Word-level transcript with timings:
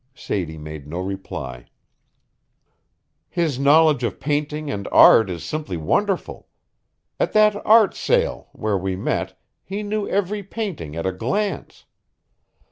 Sadie 0.15 0.57
made 0.57 0.87
no 0.87 0.99
reply. 0.99 1.67
"His 3.29 3.59
knowledge 3.59 4.03
of 4.03 4.19
painting 4.19 4.71
and 4.71 4.87
art 4.91 5.29
is 5.29 5.43
simply 5.43 5.77
wonderful. 5.77 6.47
At 7.19 7.33
that 7.33 7.63
art 7.63 7.93
sale, 7.93 8.49
where 8.51 8.79
we 8.79 8.95
met, 8.95 9.39
he 9.63 9.83
knew 9.83 10.09
every 10.09 10.41
painting 10.41 10.95
at 10.95 11.05
a 11.05 11.11
glance. 11.11 11.85